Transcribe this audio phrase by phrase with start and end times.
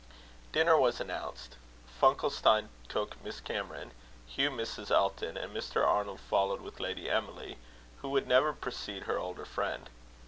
[0.51, 1.57] Dinner was announced.
[2.01, 3.91] Funkelstein took Miss Cameron,
[4.25, 4.89] Hugh Mrs.
[4.89, 5.85] Elton, and Mr.
[5.85, 7.59] Arnold followed with Lady Emily,
[8.01, 9.91] who would never precede her older friend.